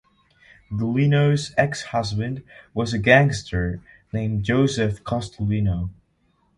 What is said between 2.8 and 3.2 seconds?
a